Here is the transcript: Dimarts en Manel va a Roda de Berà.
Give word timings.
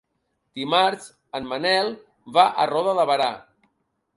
Dimarts 0.59 1.09
en 1.41 1.45
Manel 1.51 1.91
va 2.39 2.47
a 2.65 2.67
Roda 2.73 2.99
de 3.03 3.07
Berà. 3.11 3.29